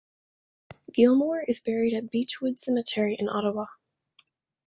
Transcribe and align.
Gilmour 0.93 1.43
is 1.47 1.59
buried 1.59 1.93
at 1.93 2.09
Beechwood 2.09 2.57
Cemetery 2.57 3.13
in 3.19 3.29
Ottawa. 3.29 3.67